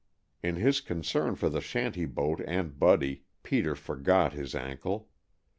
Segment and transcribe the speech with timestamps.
[0.41, 5.09] In his concern for the shanty boat and Buddy, Peter forgot his ankle.